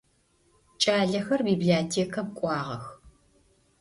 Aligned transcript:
Кӏалэхэр 0.81 1.41
библиотекэм 1.47 2.27
кӏуагъэх. 2.37 2.85